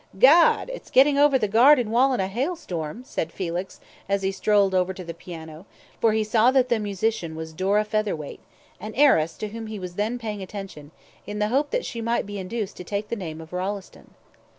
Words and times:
"Gad! 0.17 0.71
it's 0.71 0.89
getting 0.89 1.19
over 1.19 1.37
the 1.37 1.47
garden 1.47 1.91
wall 1.91 2.11
in 2.11 2.19
a 2.19 2.25
hailstorm," 2.27 3.03
said 3.05 3.31
Felix, 3.31 3.79
as 4.09 4.23
he 4.23 4.31
strolled 4.31 4.73
over 4.73 4.95
to 4.95 5.03
the 5.03 5.13
piano, 5.13 5.67
for 5.99 6.13
he 6.13 6.23
saw 6.23 6.49
that 6.49 6.69
the 6.69 6.79
musician 6.79 7.35
was 7.35 7.53
Dora 7.53 7.83
Featherweight, 7.83 8.39
an 8.79 8.95
heiress 8.95 9.37
to 9.37 9.49
whom 9.49 9.67
he 9.67 9.77
was 9.77 9.93
then 9.97 10.17
paying 10.17 10.41
attention, 10.41 10.89
in 11.27 11.37
the 11.37 11.49
hope 11.49 11.69
that 11.69 11.85
she 11.85 12.01
might 12.01 12.25
be 12.25 12.39
induced 12.39 12.77
to 12.77 12.83
take 12.83 13.09
the 13.09 13.15
name 13.15 13.39
of 13.39 13.53
Rolleston. 13.53 14.15